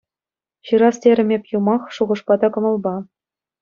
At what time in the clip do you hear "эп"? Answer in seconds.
1.39-1.43